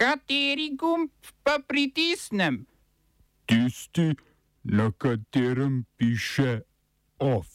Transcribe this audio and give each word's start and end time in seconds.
Kateri 0.00 0.70
gumb 0.80 1.10
pa 1.44 1.58
pritisnem? 1.68 2.64
Tisti, 3.44 4.14
na 4.64 4.92
katerem 4.96 5.84
piše 5.96 6.60
OF. 7.18 7.46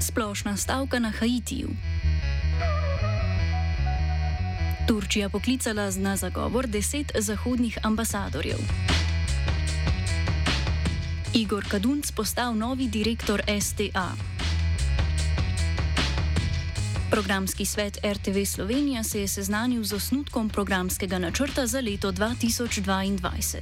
Splošna 0.00 0.56
stavka 0.56 0.98
na 0.98 1.10
Haitiju. 1.10 1.68
Turčija 4.88 5.28
poklicala 5.28 5.90
na 5.96 6.16
zagovor 6.16 6.66
deset 6.66 7.12
zahodnih 7.18 7.78
ambasadorjev. 7.82 8.58
Igor 11.34 11.64
Kadunc 11.68 12.10
postal 12.10 12.54
novi 12.54 12.88
direktor 12.88 13.42
STA. 13.60 14.37
Programski 17.10 17.64
svet 17.64 17.98
RTV 18.04 18.44
Slovenija 18.44 19.02
se 19.04 19.20
je 19.20 19.28
seznanil 19.28 19.84
z 19.84 19.92
osnutkom 19.92 20.48
programskega 20.48 21.18
načrta 21.18 21.66
za 21.66 21.80
leto 21.80 22.12
2022. 22.12 23.52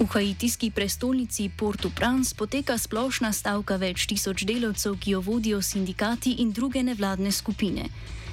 V 0.00 0.06
haitijski 0.06 0.70
prestolnici 0.70 1.50
Port-au-Prince 1.58 2.34
poteka 2.34 2.78
splošna 2.78 3.32
stavka 3.32 3.76
več 3.76 4.06
tisoč 4.06 4.46
delavcev, 4.48 4.96
ki 4.96 5.10
jo 5.10 5.20
vodijo 5.20 5.62
sindikati 5.62 6.32
in 6.32 6.52
druge 6.52 6.82
nevladne 6.82 7.32
skupine. 7.32 7.84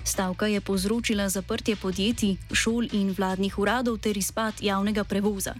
Stavka 0.03 0.47
je 0.47 0.61
povzročila 0.61 1.29
zaprtje 1.29 1.75
podjetij, 1.75 2.37
šol 2.53 2.87
in 2.91 3.13
vladnih 3.17 3.59
uradov 3.59 3.97
ter 3.97 4.17
izpad 4.17 4.53
javnega 4.61 5.03
prevoza. 5.03 5.53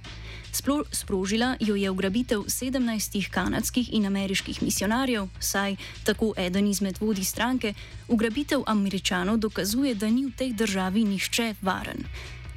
Splo 0.52 0.84
sprožila 0.92 1.56
jo 1.60 1.76
je 1.76 1.90
ugrabitev 1.90 2.40
17 2.40 3.30
kanadskih 3.30 3.94
in 3.94 4.06
ameriških 4.06 4.64
misionarjev, 4.64 5.28
saj, 5.40 5.76
tako 6.04 6.34
eden 6.38 6.68
izmed 6.68 6.98
vodij 7.02 7.24
stranke, 7.24 7.74
ugrabitev 8.08 8.64
američanov 8.66 9.38
dokazuje, 9.38 9.96
da 9.96 10.10
ni 10.10 10.26
v 10.26 10.32
tej 10.38 10.54
državi 10.54 11.04
nihče 11.04 11.54
varen. 11.62 12.04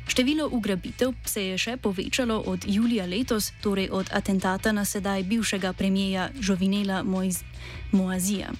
Število 0.09 0.48
ugrabitev 0.53 1.12
se 1.25 1.45
je 1.47 1.59
še 1.59 1.77
povečalo 1.77 2.42
od 2.47 2.64
julija 2.67 3.07
letos, 3.07 3.53
torej 3.62 3.89
od 3.91 4.11
atentata 4.12 4.73
na 4.73 4.85
sedaj 4.85 5.23
bivšega 5.23 5.73
premijeja 5.73 6.31
Žovinela 6.41 7.03
Moazija. 7.92 8.51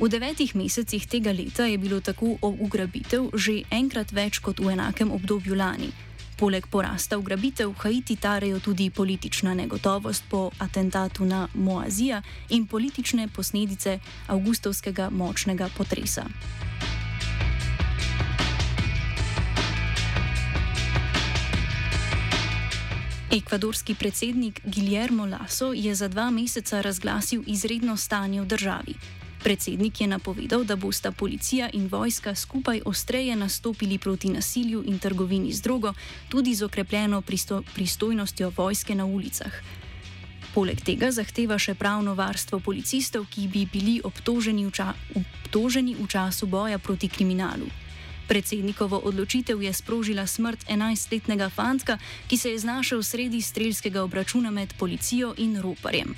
V 0.00 0.08
devetih 0.08 0.56
mesecih 0.56 1.04
tega 1.04 1.28
leta 1.28 1.68
je 1.68 1.76
bilo 1.76 2.00
tako 2.00 2.40
ugrabitev 2.40 3.36
že 3.36 3.68
enkrat 3.68 4.16
več 4.16 4.40
kot 4.40 4.56
v 4.56 4.72
enakem 4.72 5.12
obdobju 5.12 5.52
lani. 5.52 5.92
Poleg 6.40 6.64
porasta 6.72 7.20
ugrabitev 7.20 7.76
Haiti 7.84 8.16
tarejo 8.16 8.64
tudi 8.64 8.88
politična 8.88 9.52
negotovost 9.52 10.24
po 10.32 10.48
atentatu 10.56 11.28
na 11.28 11.48
Moazija 11.52 12.22
in 12.48 12.64
politične 12.64 13.28
posledice 13.28 13.98
avgustovskega 14.32 15.10
močnega 15.12 15.68
potresa. 15.76 16.24
Ekvadorski 23.30 23.94
predsednik 23.94 24.64
Guillermo 24.64 25.26
Lasso 25.26 25.72
je 25.76 25.94
za 25.94 26.08
dva 26.08 26.30
meseca 26.30 26.80
razglasil 26.80 27.44
izredno 27.46 27.96
stanje 27.96 28.40
v 28.40 28.46
državi. 28.46 29.19
Predsednik 29.42 30.00
je 30.00 30.06
napovedal, 30.06 30.64
da 30.64 30.76
bosta 30.76 31.12
policija 31.12 31.70
in 31.72 31.88
vojska 31.88 32.34
skupaj 32.34 32.82
ostreje 32.84 33.36
nastopili 33.36 33.98
proti 33.98 34.28
nasilju 34.28 34.84
in 34.86 34.98
trgovini 34.98 35.52
z 35.52 35.60
drogo, 35.60 35.94
tudi 36.28 36.54
z 36.54 36.62
okrepljeno 36.62 37.22
pristo 37.22 37.62
pristojnostjo 37.74 38.52
vojske 38.56 38.94
na 38.94 39.04
ulicah. 39.04 39.52
Poleg 40.54 40.80
tega 40.82 41.12
zahteva 41.14 41.56
še 41.58 41.74
pravno 41.74 42.14
varstvo 42.18 42.58
policistov, 42.60 43.28
ki 43.30 43.46
bi 43.48 43.64
bili 43.72 44.00
obtoženi 44.04 44.66
v, 44.66 44.70
ča 44.74 44.92
obtoženi 45.14 45.94
v 45.94 46.06
času 46.10 46.46
boja 46.46 46.78
proti 46.78 47.08
kriminalu. 47.08 47.70
Predsednikovo 48.28 48.98
odločitev 48.98 49.62
je 49.62 49.72
sprožila 49.72 50.26
smrt 50.26 50.66
11-letnega 50.68 51.48
fantka, 51.50 51.98
ki 52.28 52.36
se 52.36 52.50
je 52.50 52.58
znašel 52.58 53.02
sredi 53.02 53.40
strelskega 53.42 54.02
obračuna 54.02 54.50
med 54.50 54.74
policijo 54.78 55.34
in 55.38 55.56
roparjem. 55.62 56.14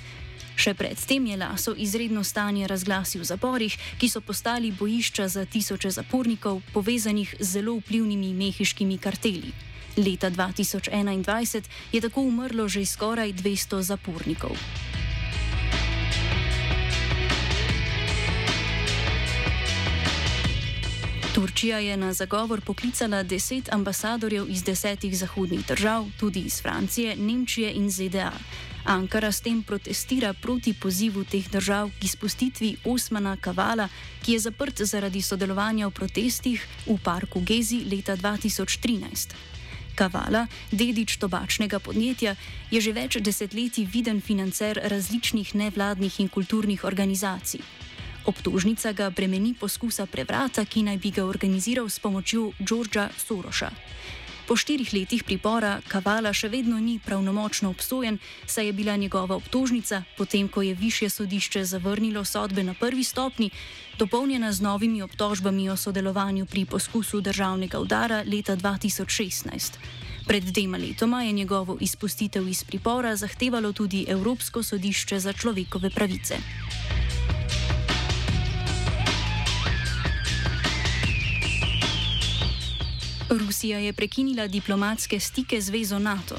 Še 0.55 0.73
predtem 0.77 1.25
je 1.27 1.37
Laso 1.37 1.73
izredno 1.75 2.23
stanje 2.23 2.67
razglasil 2.67 3.21
v 3.21 3.27
zaporih, 3.27 3.77
ki 3.97 4.09
so 4.09 4.21
postali 4.21 4.71
bojišča 4.71 5.27
za 5.27 5.45
tisoče 5.45 5.91
zapornikov, 5.91 6.61
povezanih 6.73 7.35
z 7.39 7.47
zelo 7.57 7.77
vplivnimi 7.81 8.33
mehiškimi 8.33 8.97
karteli. 8.97 9.53
Leta 9.97 10.31
2021 10.31 11.69
je 11.91 12.01
tako 12.01 12.21
umrlo 12.21 12.67
že 12.67 12.85
skoraj 12.85 13.33
200 13.33 13.81
zapornikov. 13.81 14.57
Turčija 21.33 21.79
je 21.79 21.97
na 21.97 22.13
zagovor 22.13 22.61
poklicala 22.61 23.23
deset 23.23 23.73
ambasadorjev 23.73 24.45
iz 24.49 24.63
desetih 24.63 25.17
zahodnih 25.17 25.65
držav, 25.65 26.05
tudi 26.19 26.39
iz 26.39 26.61
Francije, 26.61 27.15
Nemčije 27.15 27.73
in 27.73 27.89
ZDA. 27.89 28.31
Ankara 28.83 29.31
s 29.31 29.39
tem 29.39 29.63
protestira 29.63 30.33
proti 30.33 30.73
pozivu 30.73 31.23
teh 31.23 31.47
držav 31.47 31.87
k 31.99 32.03
izpustitvi 32.03 32.83
Osmana 32.83 33.37
Kavala, 33.39 33.87
ki 34.19 34.35
je 34.35 34.39
zaprt 34.39 34.83
zaradi 34.83 35.21
sodelovanja 35.21 35.87
v 35.87 35.95
protestih 35.95 36.59
v 36.87 36.97
parku 36.99 37.39
Gezi 37.39 37.87
leta 37.87 38.19
2013. 38.19 39.31
Kavala, 39.95 40.47
dedič 40.71 41.15
tobačnega 41.15 41.79
podjetja, 41.79 42.35
je 42.71 42.81
že 42.81 42.91
več 42.91 43.17
desetletij 43.23 43.87
viden 43.87 44.19
financer 44.19 44.75
različnih 44.75 45.55
nevladnih 45.55 46.19
in 46.19 46.27
kulturnih 46.27 46.83
organizacij. 46.83 47.63
Obtožnica 48.25 48.91
ga 48.91 49.09
bremeni 49.09 49.53
poskusa 49.53 50.05
prevrata, 50.05 50.65
ki 50.65 50.83
naj 50.83 50.97
bi 50.97 51.11
ga 51.11 51.23
organiziral 51.23 51.87
s 51.87 51.99
pomočjo 51.99 52.51
Džordža 52.59 53.09
Soroša. 53.15 53.71
Po 54.47 54.55
štirih 54.59 54.91
letih 54.93 55.23
pripora 55.23 55.77
Kavala 55.87 56.33
še 56.35 56.49
vedno 56.51 56.75
ni 56.75 56.97
pravnomočno 56.99 57.69
obsojen, 57.71 58.17
saj 58.45 58.65
je 58.67 58.73
bila 58.73 58.95
njegova 58.99 59.35
obtožnica, 59.39 60.03
potem 60.17 60.49
ko 60.51 60.61
je 60.61 60.73
više 60.75 61.09
sodišče 61.09 61.63
zavrnilo 61.65 62.25
sodbe 62.25 62.63
na 62.63 62.73
prvi 62.73 63.03
stopni, 63.03 63.49
dopolnjena 63.99 64.51
z 64.51 64.61
novimi 64.61 65.01
obtožbami 65.01 65.69
o 65.69 65.77
sodelovanju 65.77 66.45
pri 66.45 66.65
poskusu 66.65 67.21
državnega 67.21 67.79
udara 67.79 68.23
leta 68.27 68.57
2016. 68.57 69.79
Pred 70.27 70.43
dvema 70.43 70.77
letoma 70.77 71.23
je 71.23 71.31
njegovo 71.31 71.77
izpustitev 71.79 72.47
iz 72.47 72.63
pripora 72.63 73.15
zahtevalo 73.15 73.71
tudi 73.71 74.05
Evropsko 74.07 74.63
sodišče 74.63 75.19
za 75.19 75.33
človekove 75.33 75.89
pravice. 75.89 76.37
Rusija 83.37 83.79
je 83.79 83.93
prekinila 83.93 84.47
diplomatske 84.47 85.19
stike 85.19 85.61
z 85.61 85.69
vezo 85.69 85.99
NATO. 85.99 86.35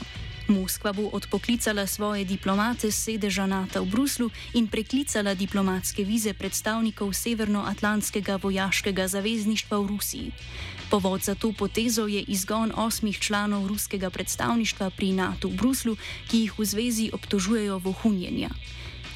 Moskva 0.48 0.92
bo 0.92 1.08
odpoklicala 1.12 1.86
svoje 1.86 2.24
diplomate 2.24 2.90
z 2.90 2.94
sedeža 2.94 3.46
NATO 3.46 3.80
v 3.82 3.88
Bruslu 3.90 4.30
in 4.54 4.68
preklicala 4.68 5.34
diplomatske 5.34 6.04
vize 6.04 6.34
predstavnikov 6.36 7.16
Severnoatlantskega 7.16 8.36
vojaškega 8.36 9.08
zavezništva 9.08 9.78
v 9.78 9.86
Rusiji. 9.86 10.28
Povod 10.90 11.24
za 11.24 11.34
to 11.34 11.52
potezo 11.52 12.06
je 12.06 12.20
izgon 12.28 12.72
osmih 12.76 13.18
članov 13.18 13.66
ruskega 13.66 14.10
predstavništva 14.10 14.90
pri 14.90 15.12
NATO 15.12 15.48
v 15.48 15.56
Bruslu, 15.56 15.96
ki 16.28 16.38
jih 16.38 16.58
v 16.58 16.64
zvezi 16.64 17.10
obtožujejo 17.12 17.78
vohunjenja. 17.78 18.50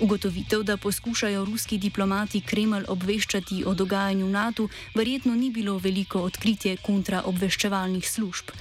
Ugotovitev, 0.00 0.62
da 0.62 0.76
poskušajo 0.76 1.44
ruski 1.44 1.78
diplomati 1.78 2.40
Kremelj 2.40 2.84
obveščati 2.88 3.64
o 3.66 3.74
dogajanju 3.74 4.26
v 4.26 4.30
NATO, 4.30 4.68
verjetno 4.94 5.34
ni 5.34 5.50
bilo 5.50 5.78
veliko 5.78 6.20
odkritje 6.22 6.76
kontraobveščevalnih 6.76 8.10
služb. 8.10 8.52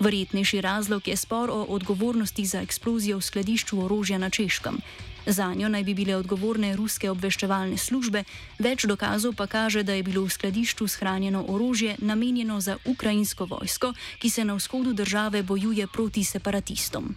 Verjetnejši 0.00 0.60
razlog 0.60 1.08
je 1.08 1.16
spor 1.16 1.50
o 1.50 1.62
odgovornosti 1.62 2.44
za 2.46 2.60
eksplozijo 2.60 3.18
v 3.18 3.22
skladišču 3.22 3.80
orožja 3.84 4.18
na 4.18 4.30
Češkem. 4.30 4.80
Za 5.26 5.54
njo 5.54 5.68
naj 5.68 5.84
bi 5.84 5.94
bile 5.94 6.16
odgovorne 6.16 6.76
ruske 6.76 7.10
obveščevalne 7.10 7.78
službe, 7.78 8.24
več 8.58 8.84
dokazov 8.84 9.32
pa 9.32 9.46
kaže, 9.46 9.82
da 9.82 9.94
je 9.94 10.02
bilo 10.02 10.26
v 10.26 10.30
skladišču 10.30 10.88
shranjeno 10.88 11.44
orožje 11.48 11.96
namenjeno 11.98 12.60
za 12.60 12.76
ukrajinsko 12.84 13.46
vojsko, 13.46 13.94
ki 14.18 14.30
se 14.30 14.44
na 14.44 14.54
vzhodu 14.60 14.92
države 14.92 15.42
bojuje 15.42 15.86
proti 15.86 16.24
separatistom. 16.24 17.14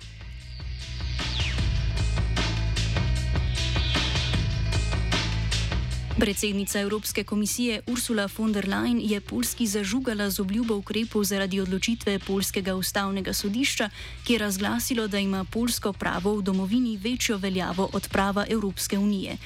Predsednica 6.19 6.79
Evropske 6.79 7.23
komisije 7.23 7.81
Ursula 7.87 8.29
von 8.37 8.53
der 8.53 8.67
Leyen 8.67 9.01
je 9.03 9.21
Polski 9.21 9.67
zažugala 9.67 10.29
z 10.29 10.39
obljubo 10.39 10.75
ukrepov 10.75 11.23
zaradi 11.23 11.59
odločitve 11.59 12.19
Polskega 12.19 12.75
ustavnega 12.75 13.33
sodišča, 13.33 13.89
ki 14.23 14.33
je 14.33 14.39
razglasilo, 14.39 15.07
da 15.07 15.19
ima 15.19 15.43
polsko 15.43 15.93
pravo 15.93 16.37
v 16.37 16.41
domovini 16.41 16.97
večjo 16.97 17.37
veljavo 17.37 17.89
od 17.93 18.07
prava 18.11 18.45
Evropske 18.49 18.97
unije. 18.97 19.37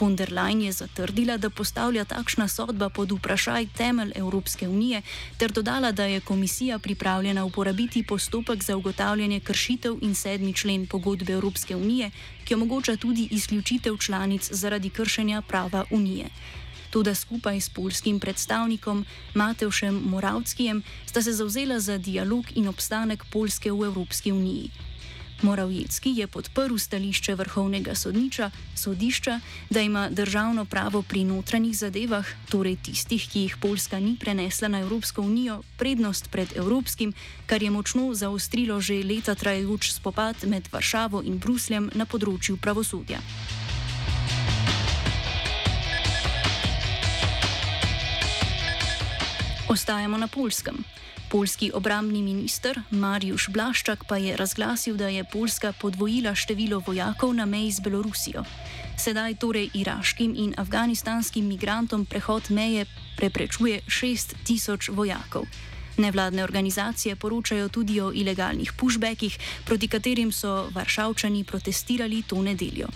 Von 0.00 0.16
der 0.16 0.30
Leyen 0.32 0.60
je 0.62 0.72
zatrdila, 0.72 1.36
da 1.36 1.50
postavlja 1.50 2.04
takšna 2.04 2.48
sodba 2.48 2.88
pod 2.88 3.12
vprašaj 3.12 3.66
temelj 3.76 4.12
Evropske 4.14 4.68
unije, 4.68 5.02
ter 5.36 5.52
dodala, 5.52 5.92
da 5.92 6.04
je 6.04 6.20
komisija 6.20 6.78
pripravljena 6.78 7.44
uporabiti 7.44 8.02
postopek 8.02 8.62
za 8.64 8.76
ugotavljanje 8.76 9.40
kršitev 9.40 9.96
in 10.02 10.14
sedmi 10.14 10.52
člen 10.54 10.86
pogodbe 10.86 11.32
Evropske 11.32 11.76
unije, 11.76 12.10
ki 12.44 12.54
omogoča 12.54 12.96
tudi 12.96 13.28
izključitev 13.30 13.96
članic 13.96 14.52
zaradi 14.52 14.90
kršenja 14.90 15.42
prava 15.42 15.84
unije. 15.90 16.26
Tudi 16.90 17.14
skupaj 17.14 17.60
s 17.60 17.68
polskim 17.68 18.20
predstavnikom 18.20 19.04
Mateušem 19.34 19.94
Moravskijem 19.94 20.82
sta 21.06 21.22
se 21.22 21.32
zauzela 21.32 21.80
za 21.80 21.98
dialog 21.98 22.44
in 22.54 22.68
obstanek 22.68 23.24
Polske 23.32 23.72
v 23.72 23.84
Evropski 23.84 24.32
uniji. 24.32 24.70
Moravjecki 25.42 26.10
je 26.16 26.26
podprl 26.26 26.76
stališče 26.78 27.34
vrhovnega 27.34 27.94
sodniča, 27.94 28.50
sodišča, 28.74 29.40
da 29.70 29.80
ima 29.80 30.08
državno 30.10 30.64
pravo 30.64 31.02
pri 31.02 31.24
notranjih 31.24 31.76
zadevah, 31.76 32.26
torej 32.48 32.76
tistih, 32.82 33.28
ki 33.30 33.40
jih 33.40 33.56
Poljska 33.56 34.00
ni 34.00 34.16
prenesla 34.20 34.68
na 34.68 34.80
Evropsko 34.80 35.22
unijo, 35.22 35.62
prednost 35.76 36.30
pred 36.30 36.56
evropskim, 36.56 37.12
kar 37.46 37.62
je 37.62 37.70
močno 37.70 38.14
zaostrilo 38.14 38.80
že 38.80 39.02
leta 39.04 39.34
trajajoč 39.34 39.92
spopad 39.92 40.36
med 40.44 40.68
Varšavo 40.72 41.22
in 41.22 41.38
Brusljem 41.38 41.90
na 41.94 42.06
področju 42.06 42.56
pravosodja. 42.56 43.22
Ostajamo 49.68 50.16
na 50.18 50.28
Polskem. 50.28 50.84
Polski 51.30 51.70
obrambni 51.74 52.22
minister 52.22 52.80
Mariusz 52.90 53.50
Blaščak 53.52 54.06
pa 54.08 54.16
je 54.16 54.36
razglasil, 54.36 54.96
da 54.96 55.08
je 55.12 55.26
Poljska 55.28 55.74
podvojila 55.76 56.32
število 56.34 56.78
vojakov 56.86 57.34
na 57.36 57.44
meji 57.44 57.74
z 57.76 57.84
Belorusijo. 57.84 58.44
Sedaj 58.96 59.34
torej 59.34 59.68
iraškim 59.74 60.32
in 60.36 60.54
afganistanskim 60.56 61.44
migrantom 61.44 62.06
prehod 62.08 62.48
meje 62.48 62.86
preprečuje 63.16 63.82
6000 63.84 64.88
vojakov. 64.96 65.44
Nevladne 65.98 66.44
organizacije 66.44 67.16
poročajo 67.16 67.68
tudi 67.68 68.00
o 68.00 68.08
ilegalnih 68.14 68.72
pushbackih, 68.72 69.38
proti 69.66 69.88
katerim 69.88 70.32
so 70.32 70.70
varšavčani 70.72 71.44
protestirali 71.44 72.22
to 72.22 72.42
nedeljo. 72.42 72.88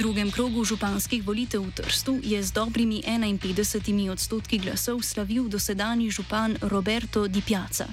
Drugem 0.00 0.30
krogu 0.32 0.64
županskih 0.64 1.20
volitev 1.20 1.60
v 1.60 1.76
Trstu 1.76 2.16
je 2.24 2.40
z 2.40 2.56
dobrimi 2.56 3.04
51 3.04 4.08
odstotki 4.08 4.56
glasov 4.56 5.04
slavil 5.04 5.44
dosedani 5.44 6.08
župan 6.08 6.56
Roberto 6.64 7.28
Di 7.28 7.44
Piazza. 7.44 7.84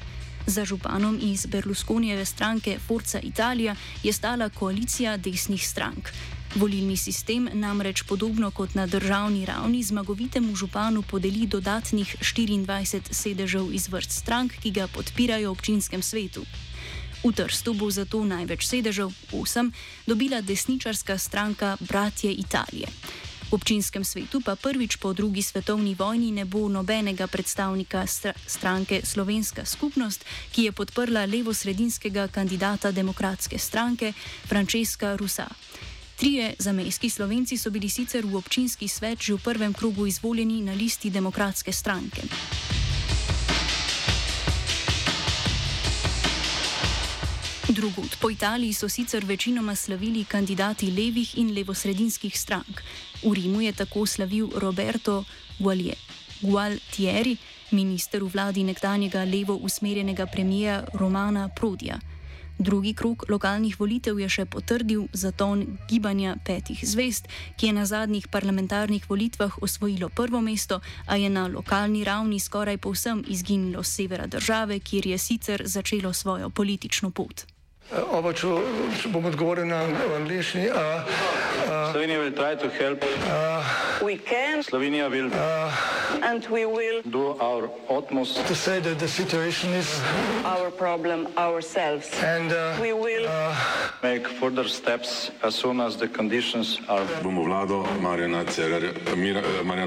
Za 0.47 0.63
županom 0.63 1.19
iz 1.19 1.43
Berlusconijeve 1.45 2.23
stranke 2.25 2.79
Forza 2.79 3.19
Italia 3.19 3.75
je 4.03 4.13
stala 4.13 4.47
koalicija 4.49 5.17
desnih 5.17 5.59
strank. 5.59 6.07
Volilni 6.55 6.95
sistem 6.95 7.49
namreč 7.53 8.07
podobno 8.07 8.51
kot 8.51 8.75
na 8.75 8.87
državni 8.87 9.45
ravni 9.45 9.83
zmagovitemu 9.83 10.55
županu 10.55 11.03
podeli 11.03 11.43
dodatnih 11.43 12.15
24 12.23 13.11
sedežev 13.11 13.67
iz 13.73 13.91
vrst 13.91 14.11
strank, 14.11 14.55
ki 14.63 14.71
ga 14.71 14.87
podpirajo 14.87 15.51
v 15.51 15.51
občinskem 15.51 15.99
svetu. 15.99 16.47
V 17.23 17.33
Trstu 17.33 17.73
bo 17.73 17.89
zato 17.89 18.21
največ 18.23 18.67
sedežev, 18.67 19.09
osem, 19.33 19.73
dobila 20.05 20.41
desničarska 20.41 21.17
stranka 21.17 21.77
Bratje 21.79 22.31
Italije. 22.31 22.87
V 23.47 23.55
občinskem 23.55 24.03
svetu 24.03 24.43
pa 24.43 24.59
prvič 24.59 24.99
po 24.99 25.15
drugi 25.15 25.39
svetovni 25.41 25.95
vojni 25.95 26.35
ne 26.35 26.43
bo 26.45 26.67
nobenega 26.67 27.27
predstavnika 27.27 28.03
str 28.07 28.35
stranke 28.45 29.01
Slovenska 29.03 29.65
skupnost, 29.65 30.25
ki 30.51 30.67
je 30.67 30.71
podprla 30.71 31.25
levo-sredinskega 31.25 32.27
kandidata 32.27 32.91
demokratske 32.91 33.55
stranke 33.55 34.11
Francesca 34.45 35.15
Rusa. 35.15 35.47
Trije 36.17 36.55
zamejski 36.59 37.09
slovenci 37.09 37.57
so 37.57 37.69
bili 37.69 37.89
sicer 37.89 38.25
v 38.25 38.35
občinski 38.35 38.87
svet 38.87 39.21
že 39.21 39.33
v 39.33 39.43
prvem 39.43 39.73
krogu 39.73 40.07
izvoljeni 40.07 40.61
na 40.61 40.73
listi 40.73 41.09
demokratske 41.09 41.71
stranke. 41.71 42.27
Drugod 47.77 48.17
po 48.21 48.29
Italiji 48.29 48.73
so 48.73 48.89
sicer 48.89 49.25
večinoma 49.25 49.75
slavili 49.75 50.23
kandidati 50.23 50.91
levih 50.91 51.37
in 51.37 51.53
levosredinskih 51.53 52.39
strank. 52.39 52.81
V 53.23 53.33
Rimu 53.33 53.61
je 53.61 53.71
tako 53.71 54.05
slavil 54.05 54.49
Roberto 54.55 55.23
Gualtieri, 56.41 57.37
minister 57.71 58.23
v 58.23 58.29
vladi 58.33 58.63
nekdanjega 58.63 59.23
levo 59.23 59.55
usmerjenega 59.55 60.25
premijeja 60.25 60.87
Romana 60.93 61.49
Prodija. 61.49 61.99
Drugi 62.59 62.93
krok 62.93 63.29
lokalnih 63.29 63.79
volitev 63.79 64.19
je 64.19 64.29
še 64.29 64.45
potrdil 64.45 65.05
zaton 65.13 65.77
gibanja 65.89 66.35
petih 66.45 66.81
zvest, 66.81 67.27
ki 67.57 67.67
je 67.67 67.73
na 67.73 67.85
zadnjih 67.85 68.27
parlamentarnih 68.27 69.05
volitvah 69.09 69.61
osvojilo 69.61 70.09
prvo 70.09 70.41
mesto, 70.41 70.81
a 71.05 71.15
je 71.15 71.29
na 71.29 71.45
lokalni 71.47 72.03
ravni 72.03 72.39
skoraj 72.39 72.77
povsem 72.77 73.21
izginilo 73.27 73.83
z 73.83 73.93
severa 74.01 74.25
države, 74.27 74.79
kjer 74.79 75.07
je 75.07 75.17
sicer 75.17 75.61
začelo 75.65 76.13
svojo 76.13 76.49
politično 76.49 77.11
pot. 77.11 77.45
Oba, 77.87 78.33
če 78.35 78.47
bom 79.13 79.23
odgovoril 79.29 79.63
na 79.69 79.79
angliški. 80.17 80.67
Slovenija 81.91 82.19
bo 82.19 82.31
poskušala 82.35 82.95
pomagati. 82.99 84.63
Slovenija 84.67 85.07
bo 85.09 85.15
naredila 85.15 85.71
naš 86.19 87.63
utmost, 87.87 88.35
da 88.35 88.43
bo 88.43 88.55
rekla, 88.67 88.93
da 88.93 89.05
je 89.05 89.07
situacija 89.07 89.71
naš 90.43 90.71
problem. 90.77 91.27
In 91.31 92.51
bomo 92.83 93.07
naredili 93.07 93.27
nadaljnje 94.03 94.23
korake, 94.39 95.31
as 95.41 95.55
soon 95.55 95.79
as 95.79 95.95
the 95.95 96.07
conditions 96.07 96.79
are. 96.87 97.05
Bomo 97.23 97.43
vlado 97.43 97.85
Marjana 98.01 98.43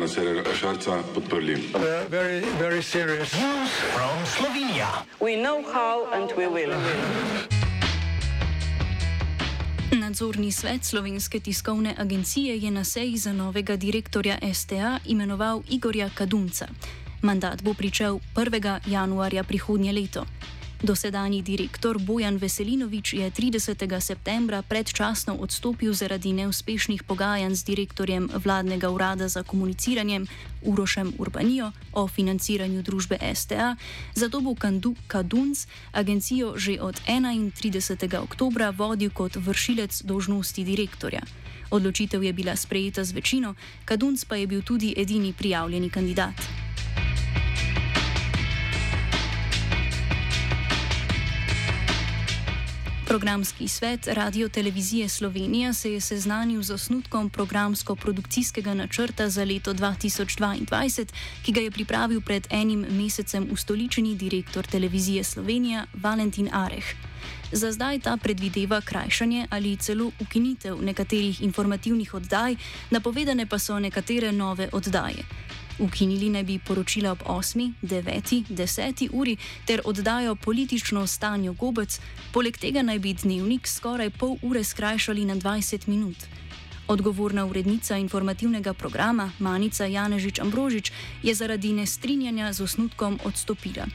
Cererera 0.09 0.55
Šarca 0.55 1.03
podprli. 1.15 1.57
Very, 2.09 2.41
very 2.59 2.83
serious. 2.83 3.31
From 3.93 4.25
Slovenija. 4.25 5.05
We 5.21 5.37
know 5.37 5.63
how 5.63 6.09
and 6.13 6.33
we 6.37 6.47
will. 6.47 6.73
Nadzorni 10.01 10.53
svet 10.53 10.85
slovenske 10.85 11.41
tiskovne 11.41 11.95
agencije 11.99 12.57
je 12.59 12.71
na 12.71 12.85
seji 12.85 13.17
za 13.17 13.33
novega 13.33 13.77
direktorja 13.77 14.39
STA 14.55 14.99
imenoval 15.07 15.63
Igorja 15.69 16.11
Kadunca. 16.15 16.67
Mandat 17.23 17.63
bo 17.63 17.75
pričel 17.75 18.19
1. 18.35 18.81
januarja 18.87 19.45
prihodnje 19.45 19.93
leto. 19.93 20.25
Dosedanji 20.81 21.45
direktor 21.45 22.01
Bojan 22.01 22.41
Veselinovič 22.41 23.13
je 23.13 23.29
30. 23.29 23.85
septembra 24.01 24.65
predčasno 24.65 25.37
odstopil 25.37 25.93
zaradi 25.93 26.33
neuspešnih 26.33 27.05
pogajanj 27.05 27.53
z 27.53 27.63
direktorjem 27.69 28.25
vladnega 28.33 28.89
urada 28.89 29.29
za 29.29 29.45
komuniciranje 29.45 30.25
Urošem 30.65 31.13
Urbanijo 31.21 31.73
o 31.93 32.09
financiranju 32.09 32.81
družbe 32.83 33.21
STA, 33.21 33.77
zato 34.17 34.41
bo 34.41 34.57
Kadunc 35.07 35.69
agencijo 35.93 36.57
že 36.57 36.81
od 36.81 36.97
31. 37.05 38.17
oktobra 38.17 38.73
vodil 38.73 39.13
kot 39.13 39.37
vršilec 39.37 40.03
dožnosti 40.09 40.65
direktorja. 40.65 41.21
Odločitev 41.71 42.25
je 42.25 42.33
bila 42.33 42.57
sprejeta 42.57 43.05
z 43.05 43.13
večino, 43.13 43.55
Kadunc 43.85 44.25
pa 44.25 44.37
je 44.37 44.47
bil 44.47 44.63
tudi 44.65 44.95
edini 44.97 45.37
prijavljeni 45.37 45.91
kandidat. 45.91 46.70
Programski 53.11 53.69
svet 53.69 54.07
Radio 54.07 54.49
Televizije 54.49 55.09
Slovenija 55.09 55.73
se 55.73 55.93
je 55.93 56.01
seznanil 56.01 56.63
z 56.63 56.71
osnutkom 56.71 57.31
programsko-produkcijskega 57.31 58.75
načrta 58.75 59.29
za 59.29 59.45
leto 59.45 59.75
2022, 59.75 61.07
ki 61.43 61.53
ga 61.53 61.61
je 61.61 61.71
pripravil 61.71 62.21
pred 62.21 62.47
enim 62.51 62.87
mesecem 62.91 63.49
ustoličeni 63.53 64.15
direktor 64.15 64.67
Televizije 64.67 65.25
Slovenija 65.25 65.87
Valentin 65.95 66.49
Areh. 66.53 66.85
Za 67.53 67.73
zdaj 67.73 67.99
ta 68.01 68.17
predvideva 68.17 68.81
krajšanje 68.81 69.47
ali 69.51 69.77
celo 69.77 70.11
ukinitev 70.21 70.83
nekaterih 70.83 71.43
informativnih 71.43 72.15
oddaj, 72.15 72.57
napovedane 72.91 73.47
pa 73.47 73.59
so 73.59 73.79
nekatere 73.79 74.33
nove 74.33 74.69
oddaje. 74.73 75.25
Ukinili 75.81 76.29
naj 76.29 76.45
bi 76.45 76.59
poročila 76.59 77.13
ob 77.13 77.23
8, 77.27 77.73
9, 77.83 78.45
10 78.49 79.09
uri 79.13 79.37
ter 79.67 79.81
oddajo 79.85 80.35
politično 80.35 81.07
stanje 81.07 81.51
gobec, 81.51 82.01
poleg 82.33 82.59
tega 82.59 82.83
naj 82.83 82.99
bi 82.99 83.15
dnevnik 83.15 83.69
skoraj 83.69 84.11
pol 84.11 84.37
ure 84.43 84.65
skrajšali 84.65 85.25
na 85.25 85.35
20 85.35 85.89
minut. 85.89 86.17
Odgovorna 86.89 87.47
urednica 87.47 87.97
informativnega 87.97 88.75
programa 88.75 89.31
Manica 89.39 89.87
Janežič 89.87 90.39
Ambrožič 90.39 90.93
je 91.23 91.35
zaradi 91.35 91.73
nestrinjanja 91.73 92.53
z 92.53 92.61
osnutkom 92.61 93.19
odstopila. 93.25 93.87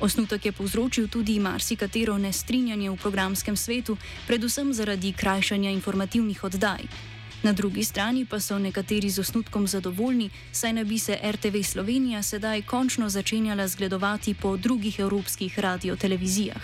Osnutek 0.00 0.46
je 0.46 0.52
povzročil 0.52 1.08
tudi 1.08 1.40
marsikatero 1.40 2.18
nestrinjanje 2.18 2.90
v 2.90 2.96
programskem 2.96 3.56
svetu, 3.56 3.96
predvsem 4.26 4.72
zaradi 4.72 5.12
krajšanja 5.12 5.70
informativnih 5.70 6.44
oddaj. 6.44 7.15
Na 7.46 7.52
drugi 7.52 7.84
strani 7.84 8.24
pa 8.24 8.40
so 8.40 8.58
nekateri 8.58 9.10
z 9.10 9.18
osnutkom 9.22 9.66
zadovoljni, 9.66 10.30
saj 10.52 10.72
naj 10.72 10.84
bi 10.84 10.98
se 10.98 11.18
RTV 11.22 11.62
Slovenija 11.62 12.22
sedaj 12.22 12.62
končno 12.62 13.08
začenjala 13.08 13.68
zgledovati 13.68 14.34
po 14.34 14.56
drugih 14.56 14.98
evropskih 14.98 15.58
radiotelevizijah. 15.58 16.62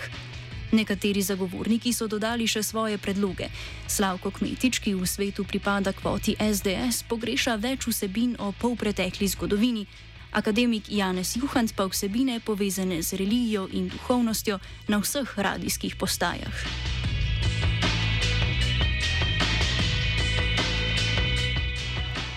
Nekateri 0.71 1.21
zagovorniki 1.21 1.93
so 1.93 2.07
dodali 2.07 2.47
še 2.47 2.63
svoje 2.63 2.97
predloge. 2.97 3.47
Slavko 3.87 4.31
Kmetič, 4.31 4.79
ki 4.79 4.93
v 4.99 5.07
svetu 5.07 5.45
pripada 5.47 5.93
kvoti 5.93 6.35
SDS, 6.35 7.07
pogreša 7.07 7.55
več 7.55 7.87
vsebin 7.87 8.35
o 8.39 8.51
polpretekli 8.51 9.27
zgodovini, 9.27 9.85
akademik 10.31 10.91
Janez 10.91 11.37
Juhant 11.39 11.71
pa 11.75 11.87
vsebine 11.87 12.41
povezane 12.43 12.99
z 13.01 13.15
religijo 13.23 13.69
in 13.71 13.87
duhovnostjo 13.87 14.59
na 14.87 14.99
vseh 14.99 15.31
radijskih 15.37 15.95
postajah. 15.95 16.92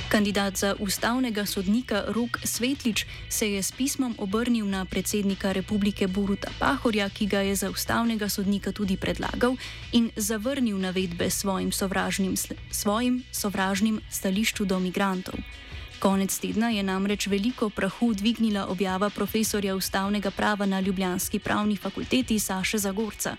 Kandidat 0.08 0.56
za 0.56 0.74
ustavnega 0.78 1.46
sodnika 1.46 2.04
Rok 2.06 2.38
Svetlič 2.44 3.06
se 3.28 3.52
je 3.52 3.62
s 3.62 3.72
pismom 3.72 4.14
obrnil 4.18 4.66
na 4.66 4.84
predsednika 4.84 5.52
republike 5.52 6.06
Boruta 6.06 6.50
Pahorja, 6.58 7.08
ki 7.10 7.26
ga 7.26 7.40
je 7.40 7.56
za 7.56 7.70
ustavnega 7.70 8.28
sodnika 8.28 8.72
tudi 8.72 8.96
predlagal 8.96 9.56
in 9.92 10.10
zavrnil 10.16 10.78
navedbe 10.78 11.30
svojim 11.30 11.72
sovražnim, 11.72 12.34
svojim 12.70 13.22
sovražnim 13.32 14.00
stališču 14.10 14.64
do 14.64 14.78
migrantov. 14.78 15.34
Konec 15.98 16.38
tedna 16.38 16.70
je 16.70 16.82
namreč 16.82 17.26
veliko 17.26 17.70
prahu 17.70 18.14
dvignila 18.14 18.66
objava 18.66 19.10
profesorja 19.10 19.74
ustavnega 19.74 20.30
prava 20.30 20.66
na 20.66 20.80
Ljubljanski 20.80 21.38
pravni 21.38 21.76
fakulteti 21.76 22.38
Saše 22.38 22.78
Zagorca. 22.78 23.36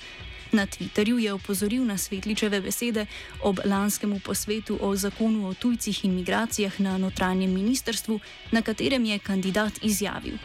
Na 0.52 0.66
Twitterju 0.66 1.18
je 1.18 1.34
opozoril 1.34 1.86
na 1.86 1.98
Svetličeve 1.98 2.62
besede 2.62 3.06
ob 3.42 3.60
lanskem 3.66 4.20
posvetu 4.20 4.78
o 4.82 4.96
zakonu 4.96 5.48
o 5.48 5.54
tujcih 5.54 6.06
in 6.06 6.16
migracijah 6.16 6.80
na 6.80 6.98
notranjem 6.98 7.54
ministrstvu, 7.54 8.20
na 8.52 8.62
katerem 8.62 9.06
je 9.06 9.20
kandidat 9.20 9.74
izjavil: 9.82 10.38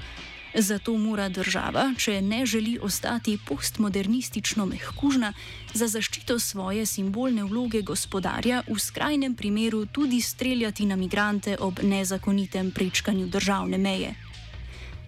Zato 0.55 0.97
mora 0.97 1.29
država, 1.29 1.95
če 1.99 2.23
ne 2.23 2.47
želi 2.47 2.79
ostati 2.83 3.39
postmodernistično 3.47 4.67
mehkužna, 4.67 5.33
za 5.75 5.87
zaščito 5.89 6.39
svoje 6.39 6.87
simbolne 6.87 7.45
vloge 7.45 7.83
gospodarja 7.83 8.63
v 8.69 8.79
skrajnem 8.79 9.35
primeru 9.35 9.87
tudi 9.87 10.21
streljati 10.21 10.87
na 10.87 10.97
migrante 10.97 11.57
ob 11.61 11.81
nezakonitem 11.83 12.71
prečkanju 12.71 13.27
državne 13.27 13.79
meje. 13.79 14.15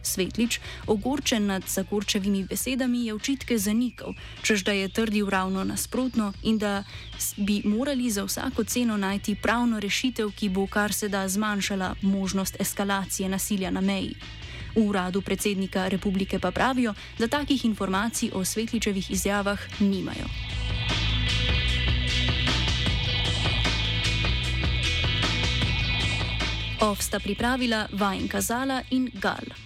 Svetlič, 0.06 0.60
ogorčen 0.86 1.46
nad 1.46 1.62
Zagorčevimi 1.68 2.44
besedami, 2.44 3.06
je 3.06 3.14
očitke 3.14 3.58
zanikal, 3.58 4.14
čež 4.42 4.64
da 4.64 4.72
je 4.72 4.88
trdil 4.88 5.28
ravno 5.30 5.64
nasprotno 5.64 6.32
in 6.42 6.58
da 6.58 6.84
bi 7.36 7.62
morali 7.64 8.10
za 8.10 8.24
vsako 8.24 8.64
ceno 8.64 8.96
najti 8.96 9.34
pravno 9.34 9.80
rešitev, 9.80 10.30
ki 10.30 10.48
bo 10.48 10.66
kar 10.66 10.92
se 10.92 11.08
da 11.08 11.28
zmanjšala 11.28 11.94
možnost 12.02 12.56
eskalacije 12.60 13.28
nasilja 13.28 13.70
na 13.70 13.80
meji. 13.80 14.14
V 14.76 14.88
uradu 14.88 15.22
predsednika 15.22 15.88
republike 15.88 16.38
pa 16.38 16.50
pravijo, 16.50 16.94
da 17.18 17.28
takih 17.28 17.64
informacij 17.64 18.30
o 18.34 18.44
Svetličevih 18.44 19.10
izjavah 19.10 19.58
nimajo. 19.80 20.26
Ovsta 26.80 27.20
pripravila 27.20 27.86
Vajenka 27.92 28.40
Zala 28.40 28.82
in 28.90 29.10
Gal. 29.14 29.63